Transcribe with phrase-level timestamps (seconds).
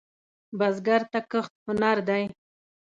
[0.57, 2.23] بزګر ته کښت هنر دی